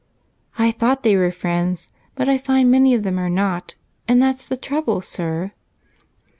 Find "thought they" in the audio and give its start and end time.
0.71-1.15